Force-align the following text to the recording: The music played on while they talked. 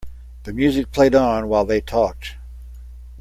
The 0.45 0.51
music 0.53 0.91
played 0.91 1.13
on 1.13 1.47
while 1.47 1.63
they 1.63 1.79
talked. 1.79 2.35